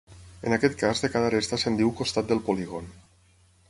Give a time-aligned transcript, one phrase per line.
[0.51, 2.93] En aquest cas de cada aresta se'n diu costat del polígon.